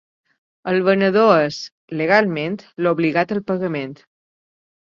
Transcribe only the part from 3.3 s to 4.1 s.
al pagament.